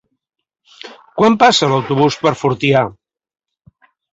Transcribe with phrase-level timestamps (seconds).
[1.21, 2.85] Quan passa l'autobús per Fortià?